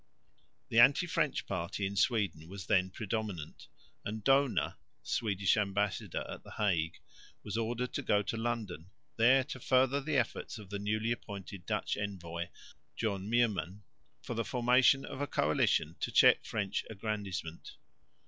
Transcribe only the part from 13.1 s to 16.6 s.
Meerman, for the formation of a coalition to check